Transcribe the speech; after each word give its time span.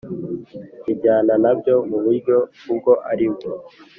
bijyana 0.85 1.33
na 1.43 1.51
byo 1.57 1.75
mu 1.89 1.97
buryo 2.03 2.35
ubwo 2.71 2.91
ari 3.11 3.27
bwo 3.33 3.51